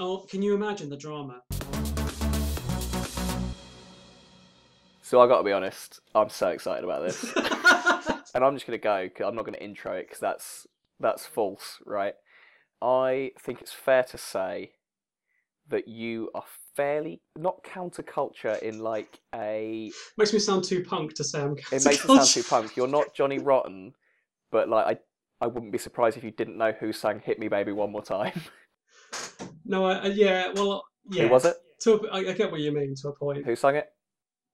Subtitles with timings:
[0.00, 1.42] Oh, can you imagine the drama?
[5.02, 7.32] So I got to be honest, I'm so excited about this,
[8.34, 9.08] and I'm just gonna go.
[9.08, 10.66] Cause I'm not gonna intro it because that's
[11.00, 12.14] that's false, right?
[12.80, 14.72] I think it's fair to say
[15.68, 16.44] that you are
[16.76, 19.90] fairly not counterculture in like a.
[20.16, 21.56] Makes me sound too punk to say I'm.
[21.72, 22.76] It makes it sound too punk.
[22.76, 23.94] You're not Johnny Rotten,
[24.52, 27.48] but like I, I wouldn't be surprised if you didn't know who sang "Hit Me,
[27.48, 28.40] Baby, One More Time."
[29.68, 31.24] No, I, yeah, well, yeah.
[31.24, 31.56] Who was it?
[31.82, 33.44] To a, I, I get what you mean to a point.
[33.44, 33.86] Who sang it?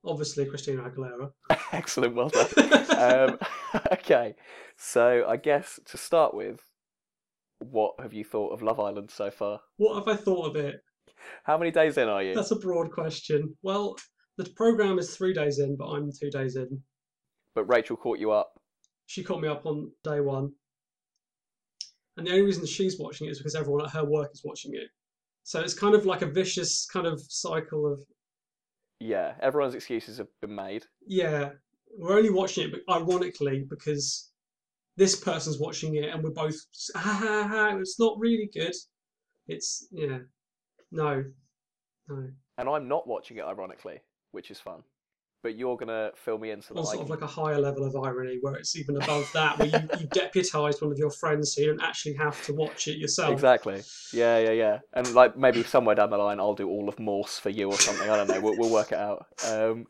[0.05, 1.31] Obviously, Christina Aguilera.
[1.73, 2.49] Excellent, well done.
[3.31, 3.39] um,
[3.93, 4.35] okay,
[4.77, 6.61] so I guess to start with,
[7.61, 9.61] what have you thought of Love Island so far?
[9.77, 10.81] what have I thought of it?
[11.45, 12.35] How many days in are you?
[12.35, 13.57] That's a broad question.
[13.63, 13.97] Well,
[14.37, 16.83] the program is three days in, but I'm two days in.
[17.55, 18.53] But Rachel caught you up.
[19.07, 20.51] She caught me up on day one.
[22.17, 24.73] And the only reason she's watching it is because everyone at her work is watching
[24.75, 24.89] it.
[25.45, 28.01] So it's kind of like a vicious kind of cycle of,
[28.99, 30.85] Yeah, everyone's excuses have been made.
[31.07, 31.51] yeah,
[31.97, 34.33] we're only watching it, but ironically, because
[34.97, 36.57] this person's watching it and we're both,
[36.97, 38.75] ha ha ha, it's not really good.
[39.47, 40.19] It's, yeah,
[40.91, 41.25] no,
[42.09, 42.29] no.
[42.59, 44.01] And I'm not watching it, ironically,
[44.33, 44.83] which is fun.
[45.45, 48.39] But you're gonna fill me in so sort of like a higher level of irony
[48.41, 51.67] where it's even above that, where you, you deputise one of your friends so you
[51.67, 53.31] don't actually have to watch it yourself.
[53.31, 53.83] Exactly.
[54.15, 54.79] Yeah, yeah, yeah.
[54.95, 57.77] And like maybe somewhere down the line, I'll do all of Morse for you or
[57.77, 58.09] something.
[58.09, 58.41] I don't know.
[58.41, 59.27] We'll, we'll work it out.
[59.47, 59.85] Um,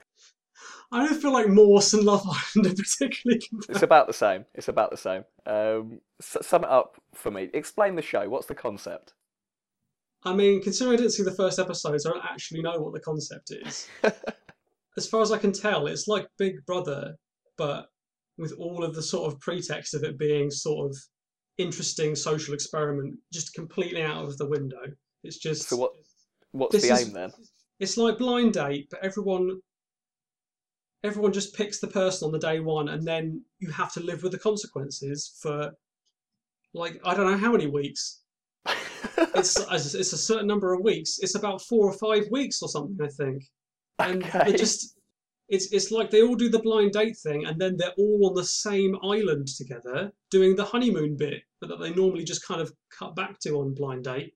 [0.91, 4.47] I don't feel like Morse and Love Island are particularly it's about the same.
[4.57, 5.23] It's about the same.
[5.47, 7.49] Um, sum it up for me.
[7.55, 8.29] Explain the show.
[8.29, 9.13] What's the concept?
[10.25, 12.99] I mean, considering I didn't see the first episodes, I don't actually know what the
[12.99, 13.89] concept is.
[14.97, 17.15] as far as I can tell, it's like Big Brother,
[17.57, 17.87] but
[18.39, 20.97] with all of the sort of pretext of it being sort of
[21.59, 24.83] interesting social experiment just completely out of the window.
[25.23, 25.93] It's just So what?
[26.53, 27.33] What's the is- aim then?
[27.81, 29.61] it's like blind date, but everyone
[31.03, 34.23] everyone just picks the person on the day one, and then you have to live
[34.23, 35.71] with the consequences for
[36.73, 38.21] like I don't know how many weeks.
[39.37, 39.57] It's
[39.95, 41.19] it's a certain number of weeks.
[41.21, 43.45] It's about four or five weeks or something, I think.
[43.99, 44.53] And Okay.
[44.53, 44.99] they just
[45.49, 48.35] it's it's like they all do the blind date thing, and then they're all on
[48.35, 52.73] the same island together doing the honeymoon bit, but that they normally just kind of
[52.97, 54.35] cut back to on blind date.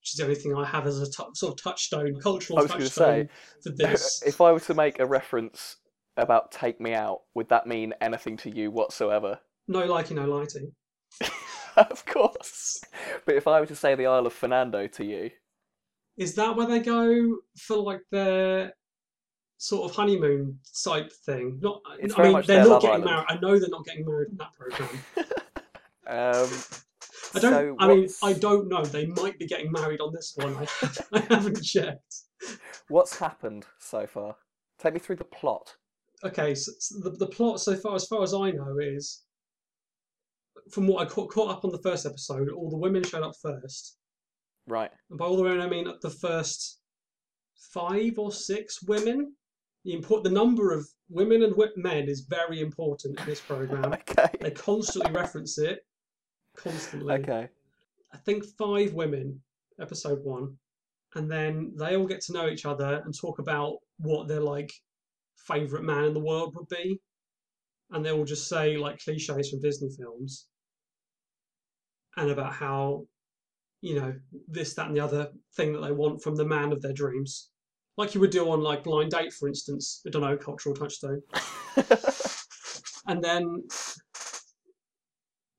[0.00, 2.70] Which is the only thing I have as a sort of touchstone, cultural I was
[2.70, 3.28] touchstone
[3.62, 4.22] for this.
[4.26, 5.76] if I were to make a reference
[6.16, 9.40] about "Take Me Out," would that mean anything to you whatsoever?
[9.66, 10.70] No liking, no lighting.
[11.76, 12.80] of course.
[13.24, 15.30] But if I were to say the Isle of Fernando to you,
[16.16, 18.74] Is that where they go for like their
[19.58, 21.58] sort of honeymoon type thing?
[21.62, 23.26] Not, It's I mean, they're not getting married.
[23.28, 24.88] I know they're not getting married in that program.
[26.06, 26.48] um,
[27.34, 27.52] I don't.
[27.52, 28.84] so I mean, I don't know.
[28.84, 30.56] They might be getting married on this one.
[30.56, 30.66] I,
[31.12, 32.14] I haven't checked.
[32.88, 34.36] What's happened so far?
[34.78, 35.74] Take me through the plot.
[36.24, 39.24] Okay, so, so the, the plot so far, as far as I know, is
[40.70, 42.48] from what I caught, caught up on the first episode.
[42.50, 43.96] All the women showed up first,
[44.66, 44.90] Right.
[45.10, 46.80] and by all the women I mean the first
[47.72, 49.35] five or six women.
[49.86, 53.84] The import the number of women and men is very important in this program.
[53.92, 54.26] Okay.
[54.40, 55.86] They constantly reference it,
[56.56, 57.14] constantly.
[57.14, 57.48] Okay.
[58.12, 59.40] I think five women,
[59.80, 60.56] episode one,
[61.14, 64.72] and then they all get to know each other and talk about what their like
[65.36, 67.00] favorite man in the world would be,
[67.92, 70.48] and they all just say like cliches from Disney films,
[72.16, 73.06] and about how,
[73.82, 74.14] you know,
[74.48, 77.50] this, that, and the other thing that they want from the man of their dreams,
[77.96, 80.02] like you would do on like blind date, for instance.
[80.06, 81.22] I don't know, cultural touchstone
[83.06, 83.62] and then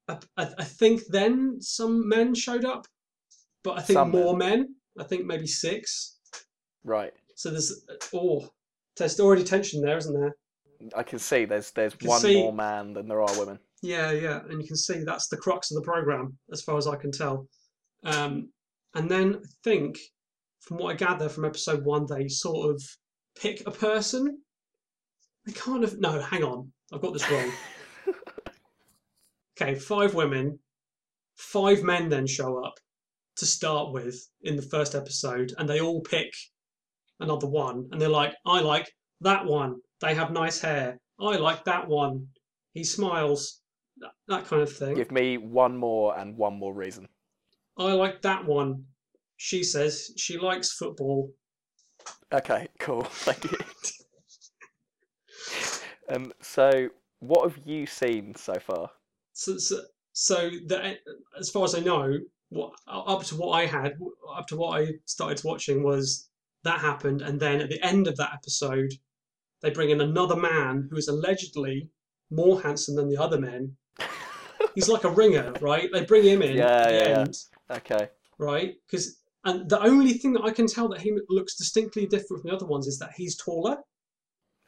[0.07, 2.85] I, I, I think then some men showed up,
[3.63, 4.75] but I think Some more men.
[4.99, 6.17] I think maybe six.
[6.83, 7.13] right.
[7.35, 8.49] So there's oh,
[8.97, 10.35] there's already tension there, isn't there?
[10.95, 13.59] I can see there's there's one see- more man than there are women.
[13.83, 16.87] Yeah, yeah, and you can see that's the crux of the program, as far as
[16.87, 17.47] I can tell.
[18.03, 18.49] Um,
[18.95, 19.99] and then I think,
[20.67, 22.83] from what I gather from episode one, they sort of
[23.39, 24.41] pick a person.
[25.45, 27.51] They kind of no, hang on, I've got this wrong.
[29.59, 30.59] Okay, five women,
[31.35, 32.75] five men then show up
[33.37, 36.31] to start with in the first episode, and they all pick
[37.19, 38.87] another one, and they're like, I like
[39.21, 39.77] that one.
[39.99, 40.99] They have nice hair.
[41.19, 42.27] I like that one.
[42.73, 43.61] He smiles.
[43.97, 44.93] That, that kind of thing.
[44.93, 47.07] Give me one more and one more reason.
[47.79, 48.85] I like that one.
[49.37, 51.31] She says she likes football.
[52.33, 53.03] Okay, cool.
[53.09, 53.57] Thank you.
[56.09, 56.89] um, so
[57.19, 58.89] what have you seen so far?
[59.33, 59.81] So, so,
[60.13, 60.97] so the,
[61.39, 62.17] as far as I know,
[62.49, 63.93] what up to what I had,
[64.35, 66.29] up to what I started watching was
[66.63, 68.93] that happened, and then at the end of that episode,
[69.61, 71.89] they bring in another man who is allegedly
[72.31, 73.75] more handsome than the other men.
[74.75, 75.89] He's like a ringer, right?
[75.91, 77.75] They bring him in Yeah, yeah, yeah.
[77.77, 78.09] Okay.
[78.37, 78.75] right?
[78.85, 79.17] Because
[79.47, 82.55] and the only thing that I can tell that he looks distinctly different from the
[82.55, 83.77] other ones is that he's taller.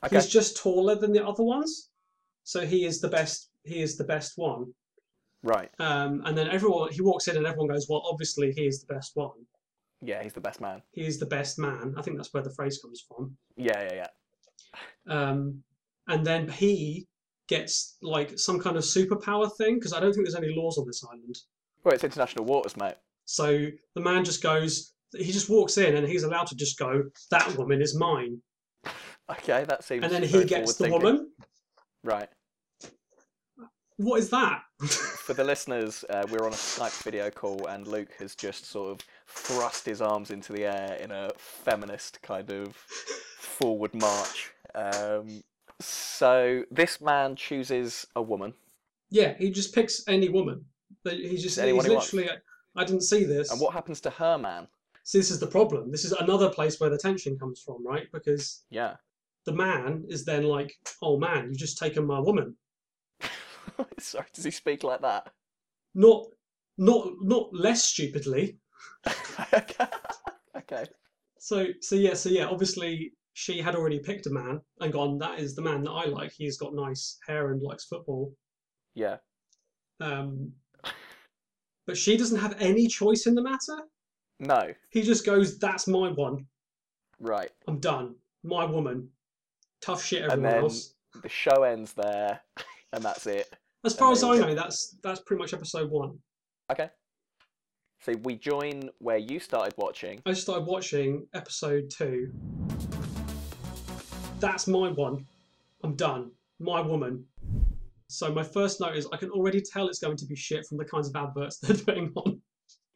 [0.06, 0.16] Okay.
[0.16, 1.90] He's just taller than the other ones,
[2.46, 3.50] so he is the best.
[3.64, 4.74] He is the best one.
[5.44, 5.70] Right.
[5.80, 8.94] Um, and then everyone he walks in and everyone goes, well, obviously he is the
[8.94, 9.46] best one.
[10.02, 10.82] Yeah, he's the best man.
[10.92, 11.94] He is the best man.
[11.98, 13.36] I think that's where the phrase comes from.
[13.58, 15.14] Yeah, yeah, yeah.
[15.14, 15.62] Um,
[16.08, 17.06] and then he
[17.50, 20.88] gets like some kind of superpower thing because I don't think there's any laws on
[20.88, 21.38] this island.
[21.84, 22.96] Well, it's international waters, mate.
[23.30, 24.94] So the man just goes.
[25.16, 27.04] He just walks in and he's allowed to just go.
[27.30, 28.42] That woman is mine.
[29.30, 30.04] Okay, that seems.
[30.04, 31.04] And then he gets the forward-thinking.
[31.04, 31.32] woman.
[32.04, 32.30] Right.
[33.98, 34.62] What is that?
[34.80, 38.92] For the listeners, uh, we're on a Skype video call, and Luke has just sort
[38.92, 44.54] of thrust his arms into the air in a feminist kind of forward march.
[44.74, 45.44] Um,
[45.80, 48.54] so this man chooses a woman,
[49.12, 50.66] yeah, he just picks any woman.
[51.04, 52.14] He just Anyone he's he wants.
[52.14, 52.40] literally.
[52.80, 53.52] I didn't see this.
[53.52, 54.68] and what happens to her man?
[55.04, 55.92] See, this is the problem.
[55.92, 58.08] This is another place where the tension comes from, right?
[58.14, 58.96] Because Yeah.
[59.46, 60.72] the man is then like,
[61.02, 62.56] "Oh man, you've just taken my woman."
[64.00, 65.32] Sorry, does he speak like that?
[65.96, 66.28] Not,
[66.78, 68.60] not, not less stupidly.
[69.54, 69.86] okay.
[70.58, 70.86] okay.
[71.40, 72.46] So, so yeah, so yeah.
[72.46, 75.18] Obviously, she had already picked a man and gone.
[75.18, 76.32] That is the man that I like.
[76.32, 78.34] He's got nice hair and likes football.
[78.94, 79.18] Yeah.
[80.02, 80.52] Um,
[81.90, 83.82] but she doesn't have any choice in the matter.
[84.40, 84.72] No.
[84.92, 86.46] He just goes, "That's my one.
[87.20, 87.50] Right.
[87.68, 88.14] I'm done.
[88.44, 89.10] My woman.
[89.82, 90.94] Tough shit, everyone And then- else."
[91.24, 92.42] The show ends there,
[92.94, 93.52] and that's it.
[93.84, 96.20] As far as I know, that's that's pretty much episode one.
[96.72, 96.92] Okay.
[98.02, 100.22] So we join where you started watching.
[100.28, 102.32] I started watching episode two.
[104.40, 105.26] That's my one.
[105.84, 106.30] I'm done.
[106.60, 107.26] My woman.
[108.10, 110.80] So my first note is I can already tell it's going to be shit from
[110.80, 112.42] the kinds of adverts they're putting on.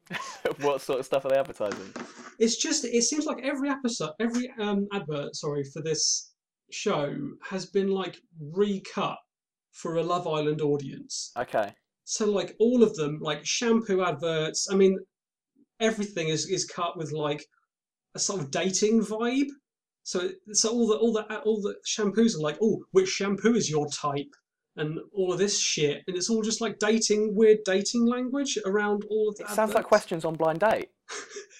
[0.61, 1.93] what sort of stuff are they advertising?
[2.39, 6.33] It's just it seems like every episode, every um advert, sorry, for this
[6.71, 7.15] show
[7.47, 9.17] has been like recut
[9.71, 11.31] for a Love Island audience.
[11.37, 11.73] Okay.
[12.05, 14.67] So like all of them, like shampoo adverts.
[14.69, 14.97] I mean,
[15.79, 17.45] everything is is cut with like
[18.15, 19.49] a sort of dating vibe.
[20.01, 23.69] So so all the all the all the shampoos are like, oh, which shampoo is
[23.69, 24.33] your type,
[24.75, 29.03] and all of this shit, and it's all just like dating weird dating language around
[29.09, 29.43] all of the.
[29.43, 30.89] It sounds like questions on blind date.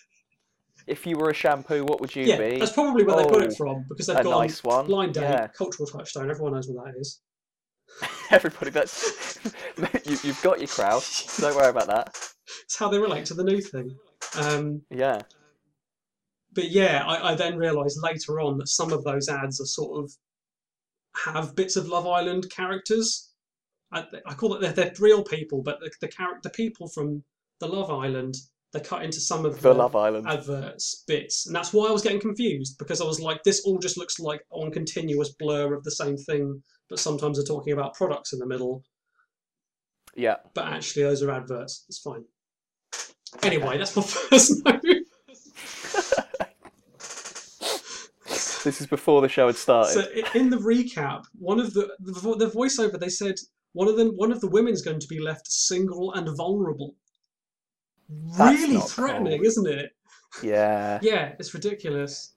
[0.88, 2.60] if you were a shampoo, what would you Yeah, be?
[2.60, 4.86] that's probably where they got Oh, it from because they've a got nice one.
[4.88, 5.48] blind date, Yeah.
[5.48, 6.30] cultural touchstone.
[6.30, 7.22] Everyone knows what that is.
[8.32, 9.40] Everybody, that's
[10.06, 11.04] you, you've got your crowd.
[11.40, 12.18] Don't worry about that.
[12.64, 13.96] It's how they relate to the new thing.
[14.36, 15.22] Um, Yeah.
[16.54, 20.04] but yeah, I, I then realised later on that some of those ads are sort
[20.04, 20.12] of
[21.26, 23.30] have bits of Love Island characters.
[23.92, 27.24] I, I call it they're, they're real people, but the the character people from
[27.60, 28.36] the Love Island
[28.74, 30.28] they cut into some of For the Love Island.
[30.28, 33.78] adverts bits, and that's why I was getting confused because I was like, this all
[33.78, 37.94] just looks like one continuous blur of the same thing, but sometimes they're talking about
[37.94, 38.84] products in the middle,
[40.16, 40.38] Yeah.
[40.56, 41.86] but actually those are adverts.
[41.88, 42.24] It's fine.
[43.44, 44.82] Anyway, that's my first note.
[48.64, 49.94] This is before the show had started.
[49.94, 50.06] So
[50.40, 53.36] in the recap, one of the the, voiceover they said
[53.74, 56.96] one of them one of the women's going to be left single and vulnerable.
[58.38, 59.48] That's really threatening, cool.
[59.48, 59.92] isn't it?
[60.42, 61.00] yeah.
[61.02, 62.34] Yeah, it's ridiculous.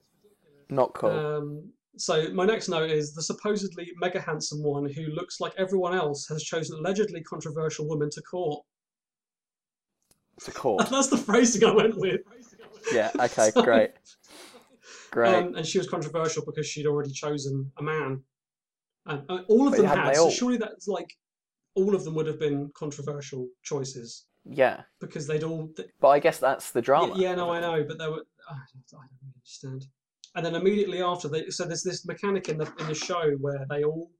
[0.70, 1.10] Not cool.
[1.10, 5.94] Um, so my next note is the supposedly mega handsome one who looks like everyone
[5.94, 8.64] else has chosen allegedly controversial woman to court.
[10.46, 10.88] a court.
[10.90, 12.20] That's the phrasing I went with.
[12.92, 13.10] Yeah.
[13.18, 13.50] Okay.
[13.54, 13.92] So- Great.
[15.10, 15.34] Great.
[15.34, 18.22] Um, and she was controversial because she'd already chosen a man.
[19.06, 20.16] And uh, all of But them had.
[20.16, 20.30] So all?
[20.30, 21.16] surely that's like
[21.74, 24.82] all of them would have been controversial choices yeah.
[25.00, 25.70] because they'd all.
[26.00, 27.14] But I guess that's the drama.
[27.16, 28.24] Yeah, no, I know, but there were.
[28.48, 29.86] I don't, I don't understand.
[30.34, 33.64] And then immediately after, they, so there's this mechanic in the in the show where
[33.70, 34.10] they all.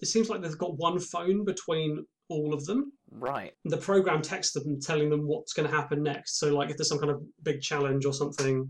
[0.00, 2.92] It seems like they've got one phone between all of them.
[3.10, 3.52] Right.
[3.64, 6.38] The program texts them telling them what's going to happen next.
[6.38, 8.68] So, like, if there's some kind of big challenge or something,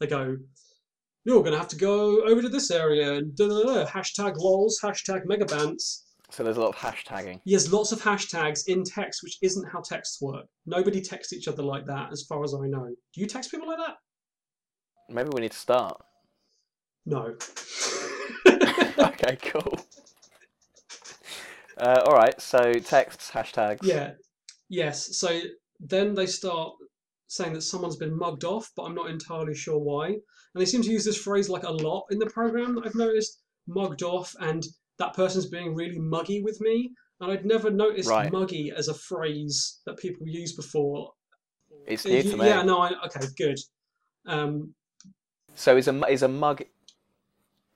[0.00, 0.36] they go,
[1.24, 4.36] "You're going to have to go over to this area and da da da." Hashtag
[4.36, 4.78] lols.
[4.82, 6.02] Hashtag megabants.
[6.30, 7.40] So there's a lot of hashtagging.
[7.46, 10.44] Yes, lots of hashtags in text, which isn't how texts work.
[10.66, 12.86] Nobody texts each other like that, as far as I know.
[13.14, 13.96] Do you text people like that?
[15.08, 15.98] Maybe we need to start.
[17.06, 17.34] No.
[18.46, 19.38] okay.
[19.40, 19.78] Cool.
[21.78, 22.38] Uh, all right.
[22.40, 23.78] So texts, hashtags.
[23.82, 24.12] yeah.
[24.68, 25.16] Yes.
[25.16, 25.40] So
[25.80, 26.74] then they start
[27.28, 30.06] saying that someone's been mugged off, but I'm not entirely sure why.
[30.08, 30.20] And
[30.54, 33.42] they seem to use this phrase like a lot in the program that I've noticed
[33.66, 34.64] mugged off and
[34.98, 36.90] that person's being really muggy with me.
[37.20, 38.32] And I'd never noticed Right.
[38.32, 41.12] muggy as a phrase that people use before.
[41.86, 42.46] It's new to me.
[42.46, 43.58] Yeah, no, I, okay, good.
[44.26, 44.74] Um,
[45.54, 46.62] So is a is a mug?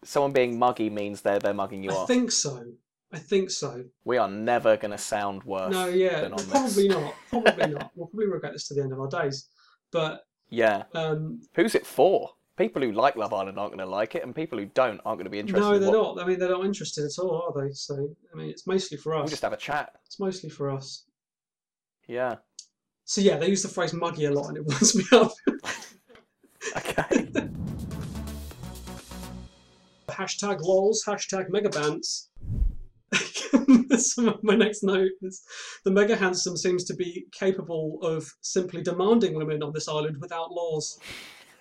[0.04, 2.10] Someone being muggy means they're they're mugging you I off.
[2.10, 2.64] I think so.
[3.12, 3.84] I think so.
[4.04, 5.72] We are never going to sound worse.
[5.72, 6.96] No, yeah, than on probably this.
[6.96, 7.14] not.
[7.28, 7.90] Probably not.
[7.94, 9.48] We'll probably regret this to the end of our days.
[9.90, 10.84] But Yeah.
[10.94, 12.30] um, Who's it for?
[12.56, 15.18] People who like Love Island aren't going to like it, and people who don't aren't
[15.18, 15.62] going to be interested.
[15.68, 16.24] no, they're what- not.
[16.24, 17.72] I mean, they're not interested at all, are they?
[17.72, 19.20] So, I mean, it's mostly for us.
[19.20, 19.92] We'll just have a chat.
[20.06, 21.04] It's mostly for us.
[22.06, 22.36] Yeah.
[23.04, 25.32] So yeah, they use the phrase "muggy" a lot, and it winds me up.
[26.76, 27.26] Okay.
[30.08, 32.28] hashtag lols, hashtag megabants.
[33.98, 35.42] Some of my next note is
[35.84, 40.50] the mega handsome seems to be capable of simply demanding women on this island without
[40.50, 40.98] laws.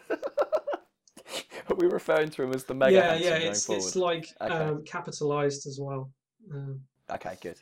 [0.10, 4.54] Are we referring to him as the mega yeah, handsome yeah, it's it's like Okay.
[4.54, 6.12] um, capitalized as well.
[6.54, 7.58] Um, Okay, good.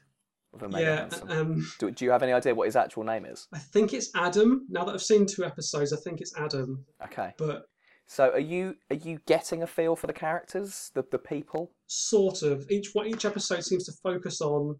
[0.52, 3.26] With a mega yeah, um, Do, do you have any idea what his actual name
[3.26, 3.48] is?
[3.54, 4.66] I think it's Adam.
[4.70, 6.86] Now that I've seen two episodes, I think it's Adam.
[7.04, 7.34] Okay.
[7.38, 7.66] But
[8.12, 11.72] So are you are you getting a feel for the characters, the the people?
[11.86, 14.78] sort of each what each episode seems to focus on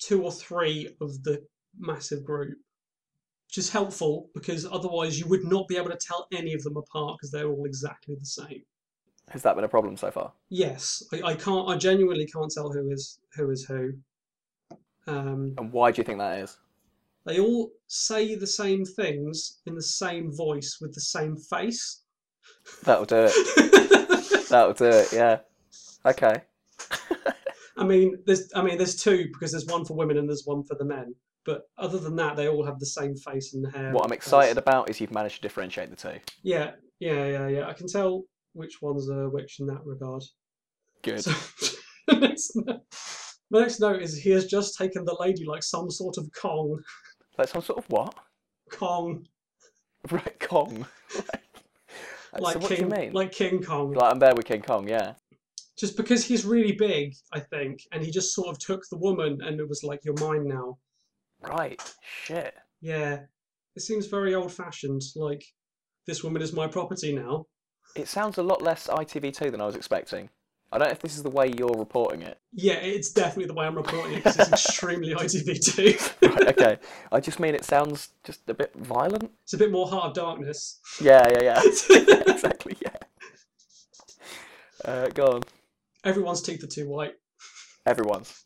[0.00, 1.44] two or three of the
[1.78, 2.58] massive group
[3.46, 6.76] which is helpful because otherwise you would not be able to tell any of them
[6.76, 8.62] apart because they're all exactly the same
[9.30, 10.32] Has that been a problem so far?
[10.48, 13.92] yes i, I can't i genuinely can't tell who is who is who
[15.06, 16.58] um, And why do you think that is?
[17.26, 22.02] They all say the same things in the same voice with the same face
[22.84, 24.48] That'll do it.
[24.48, 25.12] That'll do it.
[25.12, 25.38] Yeah.
[26.06, 26.42] Okay.
[27.76, 30.64] I mean, there's I mean, there's two because there's one for women and there's one
[30.64, 31.14] for the men.
[31.46, 33.92] But other than that, they all have the same face and hair.
[33.92, 36.18] What I'm excited about is you've managed to differentiate the two.
[36.42, 37.68] Yeah, yeah, yeah, yeah.
[37.68, 40.22] I can tell which ones are which in that regard.
[41.02, 41.24] Good.
[41.24, 41.30] So,
[42.08, 42.82] the next note,
[43.50, 46.78] the next note is he has just taken the lady like some sort of Kong.
[47.40, 48.14] Like some sort of what?
[48.70, 49.26] Kong,
[50.10, 50.86] Right, Kong.
[52.32, 52.42] Right.
[52.42, 53.12] like so what King, do you mean?
[53.12, 53.92] like King Kong.
[53.92, 55.14] Like, I'm there with King Kong, yeah.
[55.76, 59.40] just because he's really big, I think, and he just sort of took the woman
[59.42, 60.78] and it was like, "You're mine now."
[61.42, 61.80] Right.
[62.24, 62.54] Shit.
[62.82, 63.20] Yeah,
[63.74, 65.02] it seems very old-fashioned.
[65.16, 65.42] Like,
[66.06, 67.46] this woman is my property now.
[67.96, 70.28] It sounds a lot less ITV2 than I was expecting.
[70.72, 72.38] I don't know if this is the way you're reporting it.
[72.52, 76.30] Yeah, it's definitely the way I'm reporting it because it's extremely ITV2.
[76.30, 76.78] Right, okay.
[77.10, 79.32] I just mean it sounds just a bit violent.
[79.42, 80.78] It's a bit more Heart of Darkness.
[81.00, 81.62] Yeah, yeah, yeah.
[82.28, 82.90] exactly, yeah.
[84.84, 85.42] Uh, go on.
[86.04, 87.14] Everyone's teeth are too white.
[87.84, 88.44] Everyone's.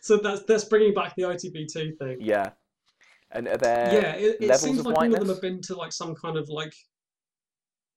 [0.00, 2.16] So that's that's bringing back the ITV2 thing.
[2.20, 2.50] Yeah.
[3.30, 5.92] And are there yeah, it, it seems like all of them have been to like
[5.92, 6.72] some kind of like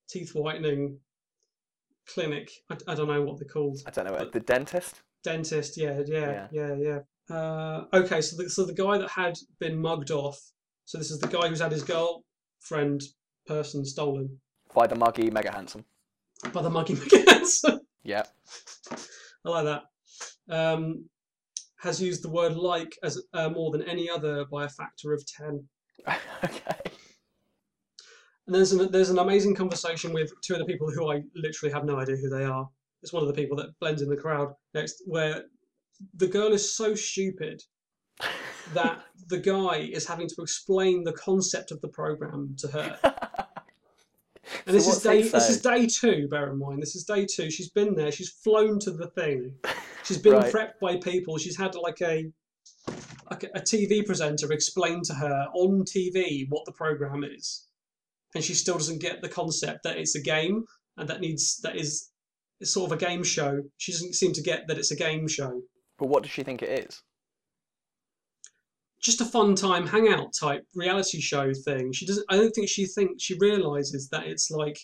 [0.09, 0.99] teeth whitening
[2.07, 2.51] clinic.
[2.69, 3.79] I, I don't know what they're called.
[3.85, 5.01] I don't know, the dentist?
[5.23, 5.77] Dentist.
[5.77, 6.99] Yeah, yeah, yeah, yeah.
[7.35, 10.39] Uh, okay, so the, so the guy that had been mugged off.
[10.85, 13.03] So this is the guy who's had his girlfriend
[13.47, 14.39] person stolen
[14.73, 15.85] By the muggy mega handsome.
[16.53, 17.79] by the muggy McGann.
[18.03, 18.23] Yeah.
[19.45, 19.83] I like that.
[20.49, 21.05] Um,
[21.79, 25.25] has used the word like as uh, more than any other by a factor of
[25.25, 25.63] ten.
[26.43, 26.91] okay.
[28.47, 31.71] And there's an there's an amazing conversation with two of the people who I literally
[31.73, 32.67] have no idea who they are.
[33.03, 35.45] It's one of the people that blends in the crowd next, where
[36.15, 37.61] the girl is so stupid
[38.73, 42.99] that the guy is having to explain the concept of the program to her.
[44.65, 46.27] And this So is day this is day two.
[46.27, 47.49] Bear in mind, this is day two.
[47.49, 48.11] She's been there.
[48.11, 49.53] She's flown to the thing.
[50.03, 50.51] She's been Right.
[50.51, 51.37] prepped by people.
[51.37, 52.29] She's had like a
[53.29, 57.67] like a TV presenter explain to her on TV what the program is,
[58.35, 60.63] and she still doesn't get the concept that it's a game
[60.97, 62.09] and that needs that is
[62.59, 63.61] it's sort of a game show.
[63.77, 65.61] She doesn't seem to get that it's a game show.
[65.97, 67.01] But what does she think it is?
[69.01, 71.91] Just a fun time hangout type reality show thing.
[71.91, 72.25] She doesn't.
[72.29, 74.77] I don't think she thinks she realizes that it's like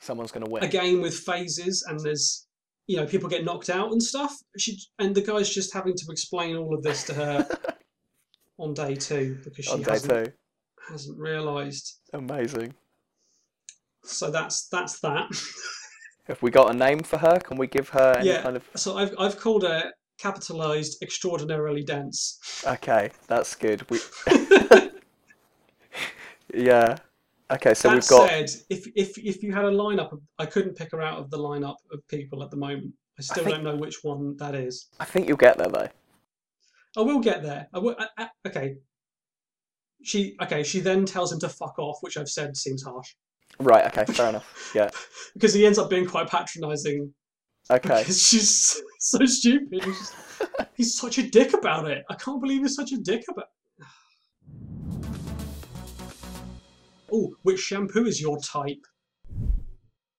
[0.00, 0.62] Someone's going to win.
[0.62, 2.46] a game with phases and there's
[2.86, 6.06] you know people get knocked out and stuff she and the guy's just having to
[6.10, 7.48] explain all of this to her
[8.58, 10.32] on day two because she hasn't, two.
[10.88, 12.74] hasn't realized Amazing.
[14.06, 15.26] So that's that's that
[16.28, 17.38] Have we got a name for her?
[17.38, 18.42] Can we give her any Yeah.
[18.42, 18.64] kind of.
[18.74, 23.84] so i've i've called her capitalized extraordinarily dense Okay, that's good.
[23.90, 23.98] We...
[26.54, 26.96] yeah.
[27.50, 28.28] Okay, so that we've got.
[28.28, 31.30] said if if if you had a lineup of, i couldn't pick her out of
[31.30, 34.54] the lineup of people at the moment i still think- don't know which one that
[34.54, 35.88] is I think you'll get there though.
[36.96, 38.76] i will get there I will, I, I, okay
[40.02, 40.62] she okay.
[40.62, 43.14] She then tells him to fuck off, which I've said seems harsh
[43.58, 43.84] Right.
[43.86, 44.04] Okay.
[44.12, 44.72] Fair enough.
[44.74, 44.90] Yeah.
[45.34, 47.12] because he ends up being quite patronising
[47.70, 47.98] Okay.
[48.00, 49.84] because she's so stupid.
[49.84, 50.14] He's,
[50.74, 52.04] he's such a dick about it.
[52.10, 53.46] I can't believe he's such a dick about.
[57.12, 58.84] Oh, which shampoo is your type?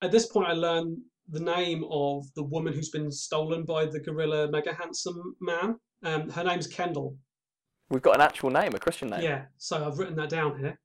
[0.02, 0.98] At this point, I learn
[1.30, 5.76] the name of the woman who's been stolen by the gorilla mega handsome man.
[6.04, 7.18] Um, her name's Kendall.
[7.90, 9.22] We've got an actual name, a Christian name.
[9.22, 10.80] Yeah, so I've written that down here.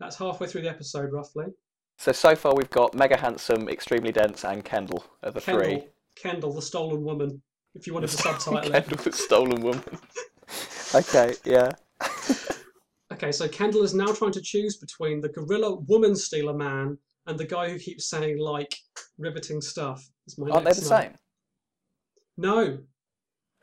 [0.00, 1.46] That's halfway through the episode, roughly.
[1.98, 5.84] So so far we've got mega handsome, extremely dense, and Kendall are the Kendall, three.
[6.16, 7.42] Kendall, the stolen woman.
[7.74, 8.72] If you wanted to subtitle it.
[8.72, 9.82] Kendall, the stolen woman.
[10.94, 11.34] okay.
[11.44, 11.70] Yeah.
[13.12, 17.38] Okay, so Kendall is now trying to choose between the gorilla woman stealer man and
[17.38, 18.74] the guy who keeps saying like
[19.18, 20.04] riveting stuff.
[20.26, 20.86] Is my Aren't they the note.
[20.88, 21.12] same?
[22.36, 22.78] No,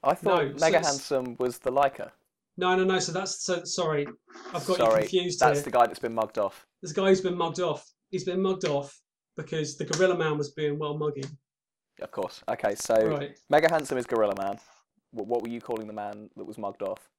[0.03, 2.13] I thought No, mega it's- handsome was the liker.
[2.55, 2.99] no, no, no.
[2.99, 4.07] So that's so sorry.
[4.53, 5.63] I've got Sorry, you confused that's here.
[5.65, 6.65] the guy that's been mugged off.
[6.81, 7.91] This guy who's been mugged off.
[8.11, 8.99] He's been mugged off
[9.37, 11.23] because the gorilla man was being well muggy.
[12.01, 12.41] Of course.
[12.49, 13.37] Okay, so Right.
[13.49, 14.59] mega handsome is Gorilla Man.
[15.11, 17.09] What, what were you calling the man that was mugged off?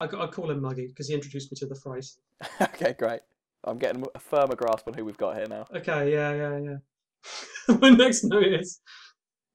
[0.00, 2.18] I, I call him muggy because he introduced me to the phrase.
[2.60, 3.20] okay, great.
[3.64, 5.66] I'm getting a firmer grasp on who we've got here now.
[5.74, 7.76] Okay, yeah, yeah, yeah.
[7.80, 8.80] My next note is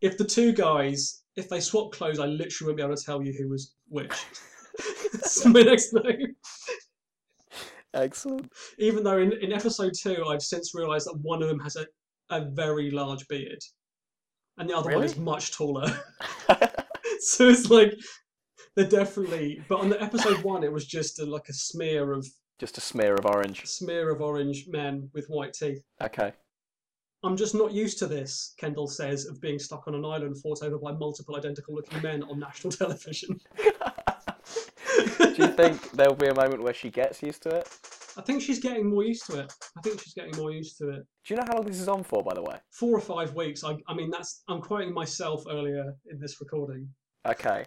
[0.01, 3.23] if the two guys, if they swap clothes, I literally won't be able to tell
[3.23, 4.11] you who was which.
[5.13, 6.03] That's my next note.
[7.93, 8.51] Excellent.
[8.79, 11.85] Even though in, in episode two, I've since realised that one of them has a,
[12.29, 13.59] a very large beard
[14.57, 15.87] and the other one is much taller.
[17.19, 17.93] so it's like
[18.75, 19.63] they're definitely.
[19.67, 22.27] But on the episode one, it was just a, like a smear of
[22.59, 23.65] Just a smear of orange.
[23.65, 25.83] smear of orange men with white teeth.
[26.01, 26.33] Okay.
[27.25, 30.61] I'm just not used to this, Kendall says, of being stuck on an island fought
[30.61, 33.39] over by multiple identical looking men on national television.
[35.17, 37.67] Do you think there'll be a moment where she gets used to it?
[38.15, 39.53] I think she's getting more used to it.
[39.77, 41.03] I think she's getting more used to it.
[41.25, 42.57] Do you know how long this is on for, by the way?
[42.71, 43.63] Four or five weeks.
[43.63, 44.43] I, I mean, that's.
[44.47, 46.87] I'm quoting myself earlier in this recording.
[47.25, 47.65] Okay.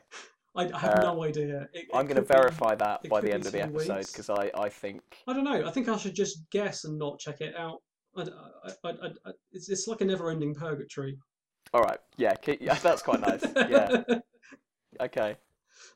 [0.55, 1.69] I, I have Uh, no idea.
[1.73, 4.31] It- I'm going to could be- verify that by the end of the episode because
[4.31, 5.03] I, I think.
[5.27, 5.67] I don't know.
[5.67, 7.79] I think I should just guess and not check it out.
[8.17, 8.23] I,
[8.85, 11.19] I, I, it's, it's like a never-ending purgatory.
[11.75, 11.99] All right.
[12.17, 12.35] Yeah,
[12.83, 13.45] that's quite nice.
[13.57, 14.03] Yeah.
[14.99, 15.37] Okay.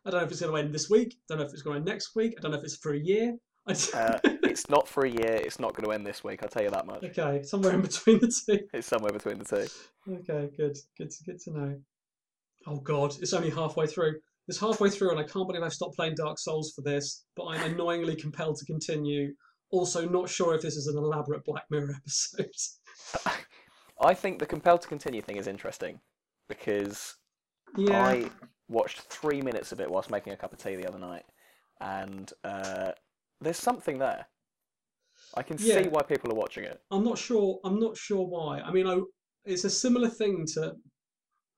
[0.04, 1.14] I don't know if it's going to end this week.
[1.14, 2.34] I Don't know if it's going to end next week.
[2.36, 3.36] I don't know if it's for a year.
[3.94, 5.34] Uh, it's not for a year.
[5.34, 6.42] It's not going to end this week.
[6.42, 7.04] I'll tell you that much.
[7.04, 8.66] okay, somewhere in between the two.
[8.72, 10.12] It's somewhere between the two.
[10.12, 11.80] Okay, good, good, to, good to know.
[12.66, 14.16] Oh God, it's only halfway through.
[14.48, 17.24] It's halfway through, and I can't believe I've stopped playing Dark Souls for this.
[17.36, 19.34] But I'm annoyingly compelled to continue.
[19.70, 21.94] Also, not sure if this is an elaborate Black Mirror
[22.38, 22.50] episode.
[24.00, 26.00] I think the compelled to continue thing is interesting
[26.48, 27.14] because
[27.76, 28.30] yeah, I
[28.70, 31.24] watched three minutes of it whilst making a cup of tea the other night,
[31.80, 32.92] and uh,
[33.40, 34.26] there's something there.
[35.36, 35.82] I can Yeah.
[35.82, 36.80] see why people are watching it.
[36.90, 37.60] I'm not sure.
[37.64, 38.60] I'm not sure why.
[38.60, 39.00] I mean, I,
[39.44, 40.72] it's a similar thing to.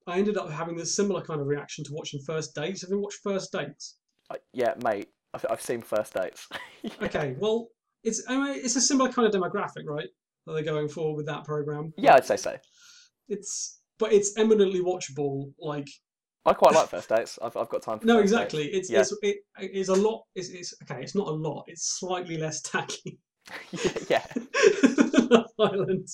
[0.06, 2.80] I ended up having this similar kind of reaction to watching First Dates.
[2.82, 3.98] Have you watched First Dates?
[4.30, 6.48] I, yeah, mate, I've, I've seen first dates.
[7.02, 7.68] Okay, well,
[8.02, 10.08] it's I mean, it's a similar kind of demographic, right?
[10.46, 11.92] That they're going for with that program.
[11.96, 12.56] yeah, I'd say so.
[13.28, 15.52] It's but it's eminently watchable.
[15.60, 15.86] Like
[16.44, 17.38] I quite like first dates.
[17.40, 18.64] I've, I've got time for no, exactly.
[18.64, 18.90] dates.
[18.90, 19.00] It's Yeah.
[19.22, 20.24] it's it's a lot.
[20.34, 21.00] It's, it's okay.
[21.02, 21.64] It's not a lot.
[21.68, 23.20] It's slightly less tacky
[24.08, 24.26] yeah.
[25.58, 26.08] Island,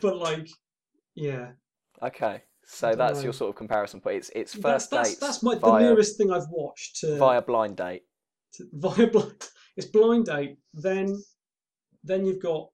[0.00, 0.48] but like,
[1.14, 1.52] yeah.
[2.02, 2.42] Okay.
[2.66, 3.24] So that's know.
[3.24, 4.16] your sort of comparison point.
[4.18, 7.40] It's it's first that's dates that's that's my the nearest thing I've watched to via
[7.42, 8.02] blind date.
[8.54, 9.48] to, via blind.
[9.76, 10.58] It's blind date.
[10.74, 11.16] Then
[12.04, 12.68] then you've got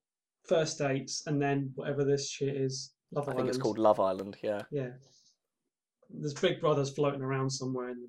[0.48, 2.92] first dates, and then whatever this shit is.
[3.12, 3.28] Love island.
[3.28, 3.46] I Island.
[3.46, 4.36] think it's called Love Island.
[4.42, 4.62] Yeah.
[4.72, 4.90] Yeah.
[6.10, 7.90] There's Big Brothers floating around somewhere.
[7.90, 8.08] In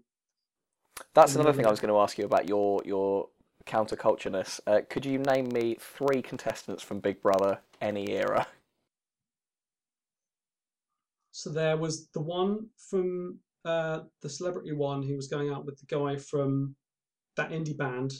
[1.14, 3.30] That's And another thing I was going to ask you about your your
[3.66, 4.60] countercultureness.
[4.68, 8.48] Uh, could you name me three contestants from Big Brother any era?
[11.32, 15.78] So there was the one from uh, the celebrity one who was going out with
[15.80, 16.76] the guy from
[17.36, 18.14] that indie band.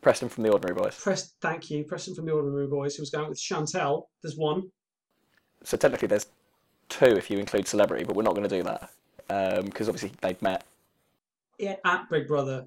[0.00, 0.98] Preston from The Ordinary Boys.
[1.00, 4.08] Press, thank you, Preston from the Ordinary Boys, who was going out with Chantelle.
[4.22, 4.70] There's one.
[5.62, 6.26] So technically, there's
[6.88, 8.90] two if you include celebrity, but we're not going to do that
[9.64, 10.64] because obviously they've met.
[11.58, 12.66] Yeah, at Big Brother.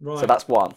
[0.00, 0.18] Right.
[0.18, 0.74] So that's one.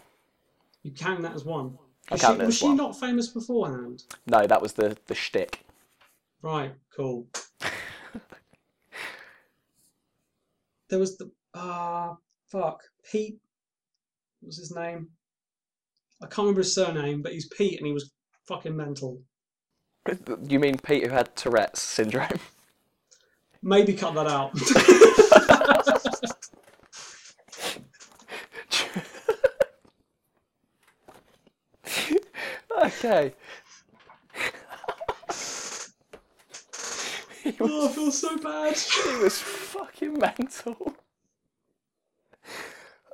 [0.82, 1.76] you count that as one.
[2.10, 2.76] I Was, count she, it was as she one.
[2.76, 4.04] not famous beforehand?
[4.26, 5.60] No, that was the the shtick.
[6.42, 7.26] Right, cool.
[10.88, 12.16] There was the ah
[12.50, 13.38] fuck Pete.
[14.40, 15.08] What was his name?
[16.22, 18.10] I can't remember his surname, but he's Pete, and he was
[18.46, 19.20] fucking mental.
[20.48, 22.40] You mean Pete who had Tourette's syndrome?
[23.62, 24.52] Maybe cut that out.
[32.84, 33.34] okay.
[37.44, 38.76] was, oh, I feel so bad.
[38.76, 40.94] He was fucking mental.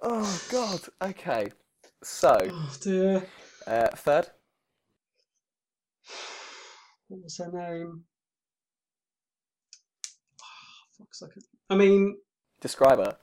[0.02, 0.80] Oh god.
[1.02, 1.48] Okay.
[2.02, 2.38] So.
[2.50, 3.26] Oh dear.
[3.66, 4.28] Uh, third.
[7.14, 8.02] What was her name?
[10.42, 11.26] Oh.
[11.70, 12.16] I mean,
[12.60, 13.16] Describe her.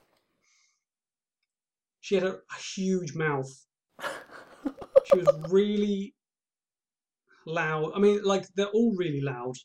[1.99, 3.49] she had a, a huge mouth.
[5.06, 6.13] She was really
[7.47, 7.91] loud.
[7.95, 9.56] I mean, like they're all really loud.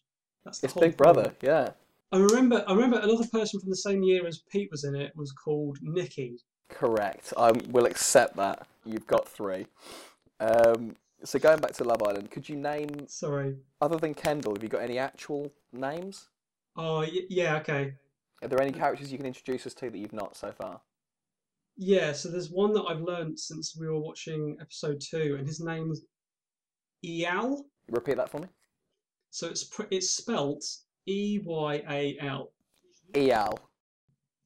[0.45, 0.97] That's the It's Big.
[0.97, 1.35] Brother.
[1.43, 1.71] Yeah.
[2.11, 2.65] I remember.
[2.67, 5.77] I remember another person from the same year as Pete was in it was called
[5.83, 6.39] Nikki.
[6.71, 7.33] Correct.
[7.37, 8.67] I will accept that.
[8.87, 9.67] You've got three.
[10.41, 13.57] Um, so going back to Love Island, could you name Sorry.
[13.81, 14.55] other than Kendall?
[14.55, 16.29] Have you got any actual names?
[16.77, 17.57] Oh y- yeah.
[17.59, 17.95] Okay.
[18.43, 20.81] Are there any characters you can introduce us to that you've not so far?
[21.77, 22.13] Yeah.
[22.13, 26.03] So there's one that I've learned since we were watching episode two, and his name's
[27.05, 27.63] Eyal.
[27.89, 28.49] Repeat that for me.
[29.31, 30.65] So it's pr- it's spelt
[31.07, 32.53] E Y A L.
[33.15, 33.59] Eyal.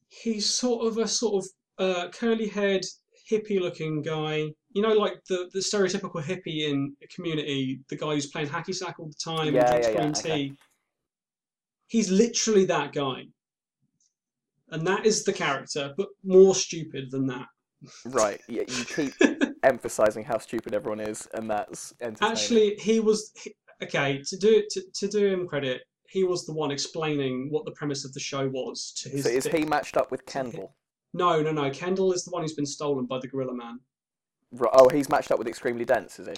[0.09, 2.85] He's sort of a sort of uh, curly-haired,
[3.31, 4.49] hippie-looking guy.
[4.73, 8.75] You know, like the, the stereotypical hippie in a community, the guy who's playing hacky
[8.75, 10.49] sack all the time, Yeah, and drinks yeah, yeah, green okay.
[10.49, 10.57] tea.
[11.89, 13.25] He's literally that guy,
[14.71, 17.47] and that is the character, but more stupid than that.
[18.05, 18.41] Right.
[18.49, 19.13] Yeah, you keep
[19.65, 21.93] emphasizing how stupid everyone is, and that's.
[22.21, 24.23] Actually, he was he- okay.
[24.29, 28.05] To do to, to do him credit, he was the one explaining what the premise
[28.05, 29.25] of the show was to his.
[29.25, 29.57] so is dick.
[29.57, 30.77] he matched up with Kendall?
[31.13, 31.71] No, no, no.
[31.71, 33.81] Kendall is the one who's been stolen by the Gorilla Man.
[34.73, 36.35] Oh, he's matched up with Extremely Dense, is he?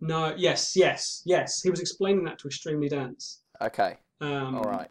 [0.00, 1.62] No, yes, yes, yes.
[1.62, 3.42] He was explaining that to Extremely Dense.
[3.62, 3.96] Okay.
[4.20, 4.88] Um, All right.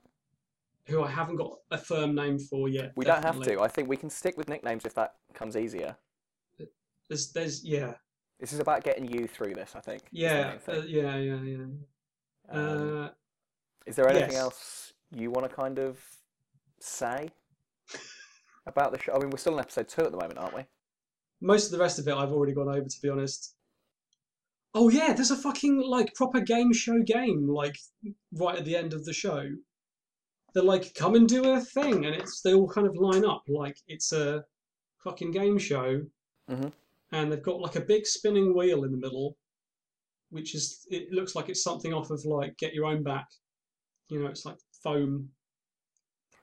[0.87, 2.91] Who I haven't got a firm name for yet.
[2.95, 3.59] We don't have to.
[3.61, 5.95] I think we can stick with nicknames if that comes easier.
[7.09, 7.93] There's, there's, yeah,
[8.39, 10.03] This is about getting you through this, I think.
[10.11, 11.65] yeah, uh, yeah, yeah, yeah.
[12.49, 13.09] Um, Uh,
[13.85, 14.39] is there anything yes.
[14.39, 15.99] else you want to kind of
[16.79, 17.29] say
[18.65, 19.13] about the show?
[19.13, 20.65] I mean, we're still in episode two at the moment, aren't we?
[21.41, 23.55] Most of the rest of it I've already gone over, to be honest.
[24.73, 27.77] Oh yeah, there's a fucking like proper game show game like
[28.33, 29.49] right at the end of the show.
[30.53, 33.43] They're like, come and do a thing, and it's they all kind of line up
[33.47, 34.43] like it's a
[35.03, 36.01] fucking game show,
[36.49, 36.71] Mhm.
[37.11, 39.37] and they've got like a big spinning wheel in the middle,
[40.29, 43.27] which is it looks like it's something off of like Get Your Own Back.
[44.09, 45.29] You know, it's like foam.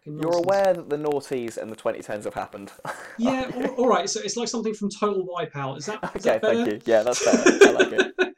[0.05, 2.73] You're aware that the noughties and the 2010s have happened.
[3.19, 4.11] Yeah, all, all right.
[4.11, 5.79] So it's like something from Total Wipeout.
[5.79, 6.81] Is that is okay, that thank you.
[6.85, 7.69] Yeah, that's better.
[7.69, 8.15] I like it.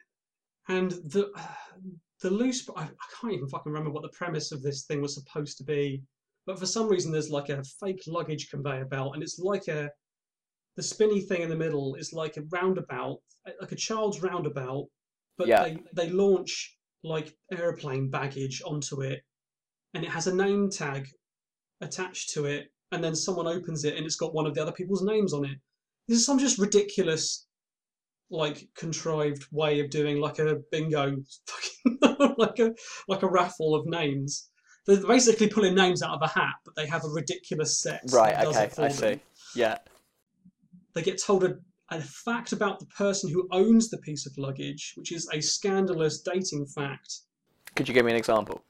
[0.68, 1.30] And the
[2.22, 2.88] the loose, I, I
[3.20, 6.02] can't even fucking remember what the premise of this thing was supposed to be,
[6.46, 9.90] but for some reason there's like a fake luggage conveyor belt, and it's like a
[10.76, 13.18] the spinny thing in the middle is like a roundabout,
[13.60, 14.86] like a child's roundabout,
[15.36, 15.64] but Yeah.
[15.64, 19.20] they they launch like airplane baggage onto it,
[19.92, 21.06] and it has a name tag
[21.84, 24.72] attached to it, and then someone opens it and it's got one of the other
[24.72, 25.58] people's names on it.
[26.08, 27.46] This is some just ridiculous,
[28.30, 31.16] like contrived way of doing like a bingo,
[31.46, 32.74] fucking like a
[33.08, 34.48] like a raffle of names.
[34.86, 38.02] They're basically pulling names out of a hat, but they have a ridiculous set.
[38.12, 39.18] Right, that does okay, I them.
[39.18, 39.20] see.
[39.58, 39.78] Yeah.
[40.94, 41.56] They get told a,
[41.90, 46.20] a fact about the person who owns the piece of luggage, which is a scandalous
[46.20, 47.20] dating fact.
[47.74, 48.62] Could you give me an example?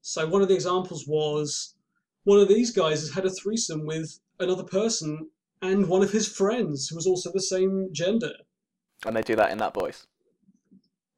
[0.00, 1.76] So one of the examples was
[2.24, 5.28] one of these guys has had a threesome with another person
[5.60, 8.32] and one of his friends who was also the same gender.
[9.06, 10.06] And they do that in that voice.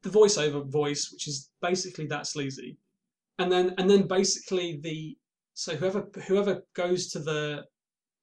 [0.03, 2.77] The voiceover voice, which is basically that sleazy,
[3.39, 5.17] and then and then basically the
[5.53, 7.65] so whoever whoever goes to the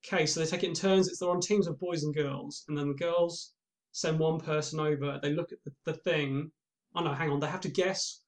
[0.03, 1.09] case, so they take it in turns.
[1.09, 3.53] It's they're on teams of boys and girls, and then the girls
[3.90, 5.18] send one person over.
[5.21, 6.53] They look at the, the thing.
[6.95, 7.40] Oh no, hang on.
[7.40, 8.21] They have to guess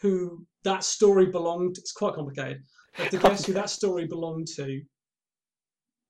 [0.00, 1.76] who that story belonged.
[1.78, 2.62] It's quite complicated.
[2.94, 4.82] Have to guess who that story belonged to.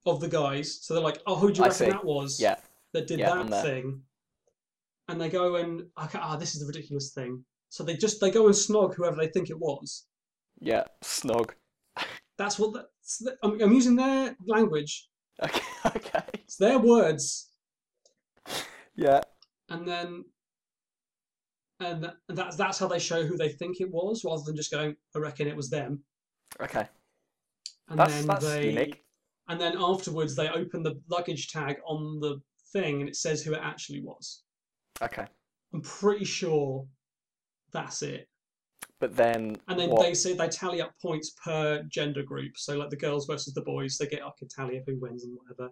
[0.04, 1.90] Of the guys, so they're like, "Oh, who do you I reckon see.
[1.92, 2.56] that was?" Yeah.
[2.92, 4.02] that did Yeah, that thing,
[5.06, 7.44] and they go and ah, this is a ridiculous thing.
[7.68, 10.06] So they just they go and snog whoever they think it was.
[10.60, 10.82] Yeah.
[11.04, 11.50] Snog.
[12.36, 15.08] That's what that's, I'm, I'm using their language.
[15.42, 15.60] Okay.
[15.86, 16.22] Okay.
[16.34, 17.50] It's their words,
[18.96, 19.20] Yeah.
[19.68, 20.24] and then
[21.80, 24.70] and and that's that's how they show who they think it was, rather than just
[24.70, 26.02] going, I reckon it was them.
[26.60, 26.86] Okay.
[27.88, 29.02] And That's then that's they unique.
[29.48, 32.40] and then afterwards they open the luggage tag on the
[32.72, 34.42] thing, and it says who it actually was.
[35.02, 35.26] Okay.
[35.74, 36.86] I'm pretty sure
[37.72, 38.28] that's it.
[39.00, 40.02] But then And then what?
[40.02, 42.52] they say they tally up points per gender group.
[42.56, 45.24] So like the girls versus the boys, they get like a tally of who wins
[45.24, 45.70] and whatever.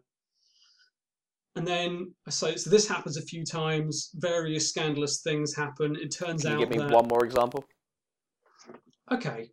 [1.56, 4.10] and then so, so this happens a few times.
[4.14, 5.96] Various scandalous things happen.
[5.96, 7.64] It turns Can out give me that one more example?
[9.12, 9.50] okay.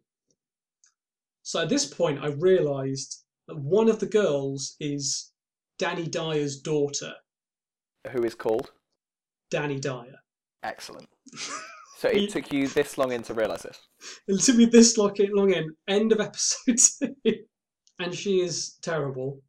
[1.48, 5.32] So at this point, I realised that one of the girls is
[5.80, 7.14] Danny Dyer's daughter.
[8.12, 8.72] Who is called?
[9.50, 10.18] Dani Dyer.
[10.64, 11.08] Excellent.
[12.00, 13.80] So it took you this long in to realise this.
[14.28, 15.76] It took me this long, long in.
[15.88, 16.78] End of episode
[17.26, 17.34] two.
[18.00, 19.42] and she is terrible.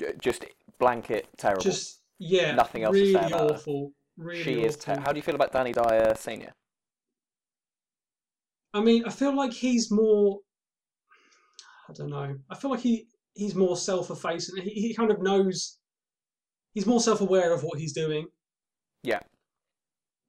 [0.00, 0.46] J- Just
[0.78, 1.60] blanket terrible.
[1.60, 3.56] Just yeah, Nothing else to really say about her.
[3.56, 3.92] awful.
[4.16, 4.64] Really she awful.
[4.64, 4.76] is.
[4.78, 6.54] Ter- How do you feel about Danny Dyer Senior?
[8.72, 10.38] I mean, I feel like he's more.
[11.88, 12.36] I don't know.
[12.50, 14.62] I feel like he he's more self-effacing.
[14.62, 15.78] He he kind of knows.
[16.74, 18.26] He's more self-aware of what he's doing.
[19.02, 19.20] Yeah.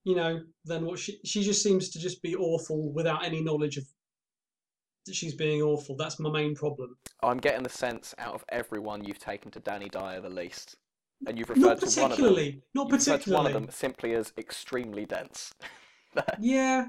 [0.05, 3.77] You know, than what she she just seems to just be awful without any knowledge
[3.77, 3.83] of
[5.05, 5.95] that she's being awful.
[5.95, 6.95] That's my main problem.
[7.21, 10.77] I'm getting the sense out of everyone you've taken to Dani Dyer the least,
[11.27, 12.09] and you've referred to one of them.
[12.09, 12.61] particularly.
[12.73, 15.53] Not You've one of them simply as extremely dense.
[16.39, 16.87] Yeah.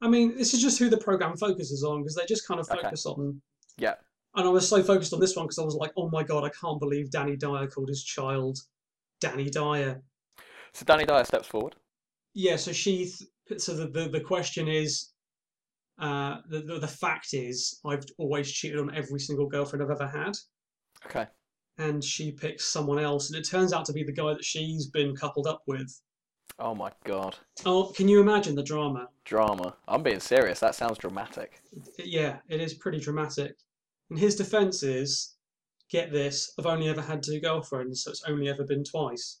[0.00, 2.68] I mean, this is just who the program focuses on because they just kind of
[2.70, 2.80] Okay.
[2.82, 3.40] focus on.
[3.78, 3.94] Yeah.
[4.34, 6.44] And I was so focused on this one because I was like, oh my god,
[6.44, 8.58] I can't believe Danny Dyer called his child
[9.22, 10.02] Dani Dyer.
[10.72, 11.76] So Dani Dyer steps forward.
[12.34, 13.12] Yeah, so she.
[13.48, 15.08] Th- so the, the, the question is.
[15.98, 20.06] Uh, the, the the fact is, I've always cheated on every single girlfriend I've ever
[20.08, 20.32] had,
[21.06, 21.26] Okay.
[21.78, 24.86] and she picks someone else, and it turns out to be the guy that she's
[24.86, 26.00] been coupled up with.
[26.58, 27.36] Oh my god.
[27.66, 29.10] Oh, can you imagine the drama?
[29.26, 29.76] Drama.
[29.86, 30.58] I'm being serious.
[30.60, 31.60] That sounds dramatic.
[31.98, 33.54] yeah, it is pretty dramatic.
[34.12, 35.36] And his defense is,
[35.90, 39.40] get this, I've only ever had two girlfriends, so it's only ever been twice.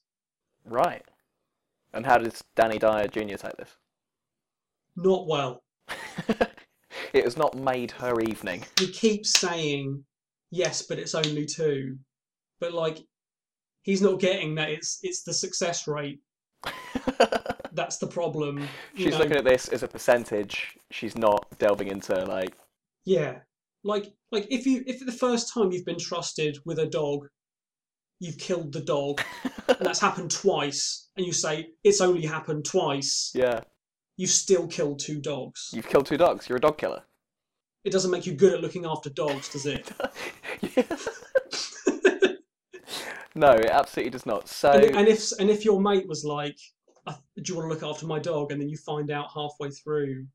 [0.64, 1.04] Right.
[1.92, 3.36] And how does Dani Dyer Jr.
[3.36, 3.76] take this?
[4.96, 5.62] Not well.
[7.12, 8.64] it has not made her evening.
[8.78, 10.02] He keeps saying,
[10.50, 11.98] yes, but it's only two.
[12.58, 12.96] But like,
[13.82, 16.20] he's not getting that it's it's the success rate.
[17.72, 18.66] That's the problem.
[18.96, 19.18] She's know?
[19.18, 20.78] looking at this as a percentage.
[20.90, 22.56] She's not delving into like
[23.04, 23.40] Yeah,
[23.84, 27.28] like like if you if the first time you've been trusted with a dog,
[28.20, 29.20] you've killed the dog,
[29.68, 33.32] and that's happened twice, and you say it's only happened twice.
[33.34, 33.60] Yeah.
[34.16, 35.70] you've still killed two dogs.
[35.72, 36.48] You've killed two dogs.
[36.48, 37.02] You're a dog killer.
[37.84, 39.90] It doesn't make you good at looking after dogs, does it?
[43.34, 44.48] No, it absolutely does not.
[44.48, 46.58] So and, and if and if your mate was like,
[47.06, 50.26] "Do you want to look after my dog?" and then you find out halfway through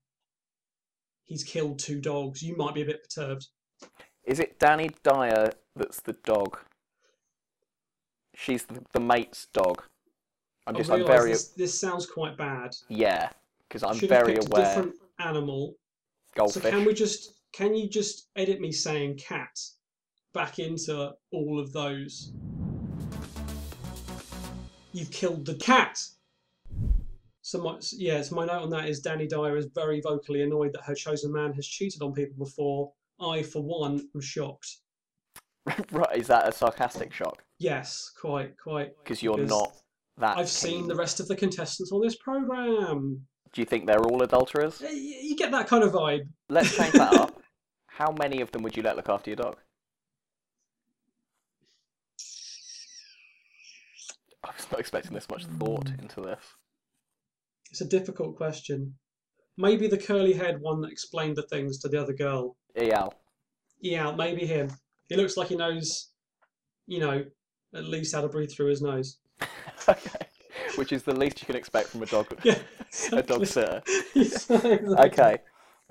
[1.27, 3.47] he's killed two dogs, you might be a bit perturbed.
[4.25, 6.57] is it Dani Dyer that's the dog?
[8.35, 9.83] She's the, the mate's dog.
[10.65, 12.75] I'm I just I'm very this, this sounds quite bad.
[12.89, 13.29] yeah
[13.67, 15.75] because I'm Should have very picked a different animal.
[16.35, 16.63] Goldfish.
[16.63, 19.59] So can we just can you just edit me saying cat
[20.33, 22.31] back into all of those?
[24.93, 25.99] You've killed the cat.
[27.47, 30.73] So my yeah, so my note on that is Dani Dyer is very vocally annoyed
[30.73, 32.91] that her chosen man has cheated on people before.
[33.21, 34.67] I, for one, am shocked.
[35.93, 36.17] right?
[36.17, 37.41] Is that a sarcastic shock?
[37.57, 38.91] Yes, quite, quite.
[39.01, 39.77] Because you're not
[40.17, 40.37] that.
[40.37, 43.21] I've seen the rest of the contestants on this program.
[43.53, 44.81] Do you think they're all adulterers?
[44.81, 46.27] You get that kind of vibe.
[46.49, 47.41] Let's change that up.
[47.87, 49.55] How many of them would you let look after your dog?
[54.43, 56.01] I was not expecting this much thought hmm.
[56.01, 56.41] into this.
[57.71, 58.95] It's a difficult question.
[59.57, 62.57] Maybe the curly haired one that explained the things to the other girl.
[62.77, 63.11] Eyal.
[63.81, 64.69] Yeah, maybe him.
[65.09, 66.11] He looks like he knows,
[66.85, 67.25] you know,
[67.73, 69.17] at least how to breathe through his nose.
[69.89, 70.27] okay.
[70.75, 72.59] Which is the least you can expect from a dog Yeah,
[73.11, 73.81] a dog sitter.
[74.15, 74.79] exactly.
[74.79, 75.37] Okay.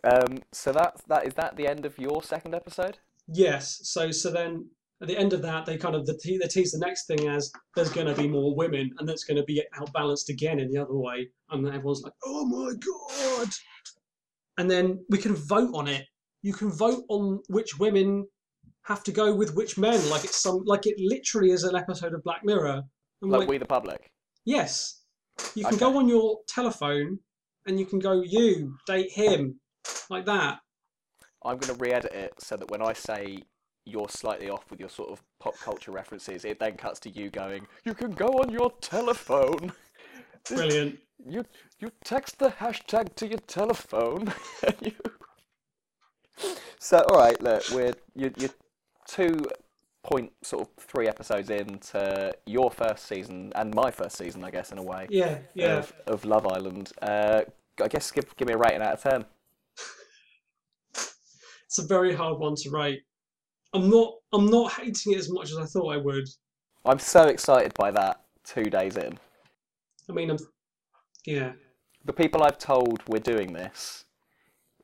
[0.04, 2.98] Um, so that that is that the end of your second episode?
[3.26, 3.80] Yes.
[3.82, 4.70] So so then
[5.02, 7.28] at the end of that, they kind of the te- they tease the next thing
[7.28, 10.70] as there's going to be more women, and that's going to be outbalanced again in
[10.70, 13.48] the other way, and everyone's like, "Oh my god!"
[14.58, 16.06] And then we can vote on it.
[16.42, 18.26] You can vote on which women
[18.84, 22.14] have to go with which men, like it's some like it literally is an episode
[22.14, 22.82] of Black Mirror.
[23.22, 24.10] I'm Like, like, we the public.
[24.44, 25.02] yes,
[25.54, 25.80] you can Okay.
[25.80, 27.18] go on your telephone
[27.66, 29.58] and you can go, you date him,
[30.08, 30.60] like that.
[31.44, 33.38] I'm going to re-edit it so that when I say
[33.86, 37.30] you're slightly off with your sort of pop culture references, it then cuts to you
[37.30, 39.72] going, "You can go on your telephone."
[40.48, 40.98] Brilliant.
[41.24, 41.44] You
[41.78, 44.32] you text the hashtag to your telephone.
[44.80, 44.92] you...
[46.78, 48.50] So all right, look, we're you you're
[49.06, 49.46] two
[50.02, 54.70] point sort of three episodes into your first season and my first season, I guess,
[54.70, 55.78] in a way Yeah, yeah.
[55.78, 56.92] of, of Love Island.
[57.02, 57.42] Uh,
[57.82, 59.24] I guess give give me a rating out of ten.
[61.66, 63.02] It's a very hard one to rate.
[63.76, 66.26] I'm not I'm not hating it as much as I thought I would.
[66.86, 69.18] I'm so excited by that two days in.
[70.08, 70.38] I mean, I'm,
[71.26, 71.52] yeah.
[72.04, 74.04] The people I've told we're doing this,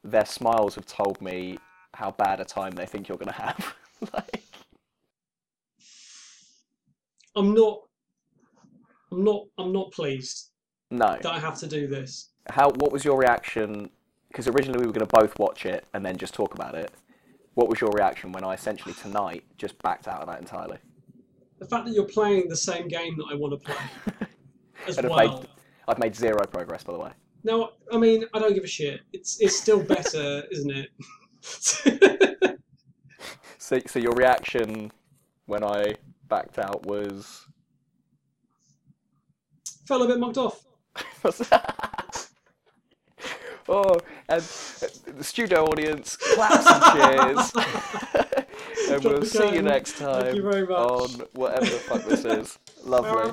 [0.04, 1.58] their smiles have told me
[1.94, 3.74] how bad a time they think you're going to have.
[4.12, 4.42] like,
[7.34, 7.80] I'm not.
[9.10, 9.46] I'm not.
[9.56, 10.50] I'm not pleased
[10.90, 11.16] no.
[11.22, 12.30] that I have to do this.
[12.50, 12.70] How?
[12.70, 13.88] What was your reaction?
[14.28, 16.90] Because originally we were going to both watch it and then just talk about it.
[17.54, 20.78] What was your reaction when I essentially tonight just backed out of that entirely?
[21.58, 24.26] The fact that you're playing the same game that I want to play
[24.88, 25.38] as And I've well.
[25.40, 25.48] made,
[25.88, 27.10] I've made zero progress, by the way.
[27.44, 29.00] No, I mean, I don't give a shit.
[29.12, 30.90] It's it's still better, isn't it?
[33.58, 34.90] So, so your reaction
[35.46, 35.94] when I
[36.28, 37.46] backed out was
[39.86, 40.64] Felt a bit mugged off.
[43.68, 47.52] Oh, and uh, the studio audience claps and cheers.
[48.90, 52.58] and Drop we'll see you next time you on whatever the fuck this is.
[52.84, 53.32] Lovely.